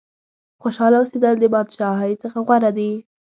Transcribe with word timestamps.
خوشاله 0.61 0.97
اوسېدل 0.99 1.35
د 1.39 1.45
بادشاهۍ 1.53 2.13
څخه 2.23 2.37
غوره 2.47 2.71
دي. 2.77 2.91